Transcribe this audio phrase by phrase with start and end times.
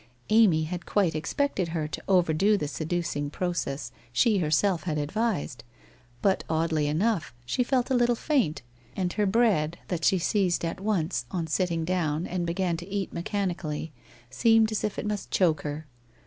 [0.31, 5.63] Amy had quite expected her to overdo the seducing process she herself had advised,
[6.23, 8.63] but oddly enough, she felt a little faint,
[8.95, 11.45] and her bread, that 208 WHITE ROSE OF WEARY LEAF she seized at once, on
[11.45, 13.91] sitting down and began to eat me* chanically,
[14.31, 15.85] seemed as if it must choke her.